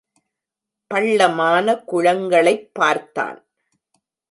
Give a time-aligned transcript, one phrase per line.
[0.87, 3.39] பள்ளமான குளங்களைப் பார்த்தான்.